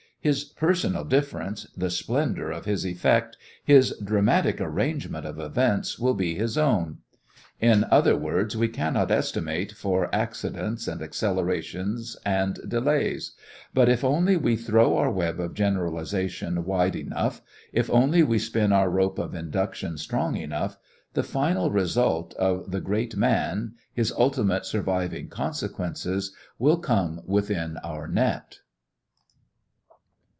His 0.23 0.43
personal 0.43 1.03
difference, 1.03 1.63
the 1.75 1.89
splendor 1.89 2.51
of 2.51 2.65
his 2.65 2.85
effect, 2.85 3.37
his 3.63 3.97
dramatic 4.03 4.61
arrangement 4.61 5.25
of 5.25 5.39
events 5.39 5.97
will 5.97 6.13
be 6.13 6.35
his 6.35 6.59
own 6.59 6.99
in 7.59 7.85
other 7.89 8.15
words, 8.15 8.55
we 8.55 8.67
cannot 8.67 9.09
estimate 9.09 9.71
for 9.71 10.13
accidents 10.13 10.87
and 10.87 11.01
accelerations 11.01 12.15
and 12.23 12.59
delays; 12.69 13.31
but 13.73 13.89
if 13.89 14.03
only 14.03 14.37
we 14.37 14.55
throw 14.55 14.95
our 14.95 15.09
web 15.09 15.39
of 15.39 15.55
generalization 15.55 16.65
wide 16.65 16.95
enough, 16.95 17.41
if 17.73 17.89
only 17.89 18.21
we 18.21 18.37
spin 18.37 18.71
our 18.71 18.91
rope 18.91 19.17
of 19.17 19.33
induction 19.33 19.97
strong 19.97 20.37
enough, 20.37 20.77
the 21.15 21.23
final 21.23 21.71
result 21.71 22.35
of 22.35 22.69
the 22.69 22.79
great 22.81 23.15
man, 23.17 23.73
his 23.91 24.11
ultimate 24.11 24.67
surviving 24.67 25.27
consequences, 25.29 26.31
will 26.59 26.77
come 26.77 27.21
within 27.25 27.77
our 27.77 28.07
net. 28.07 28.59